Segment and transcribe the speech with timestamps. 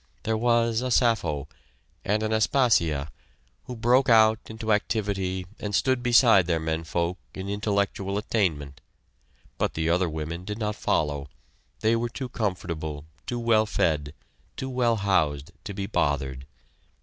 [0.23, 1.47] There was a Sappho,
[2.03, 3.11] and an Aspasia,
[3.65, 8.81] who broke out into activity and stood beside their men folk in intellectual attainment,
[9.59, 11.29] but the other women did not follow;
[11.81, 14.13] they were too comfortable, too well fed,
[14.57, 16.47] too well housed, to be bothered.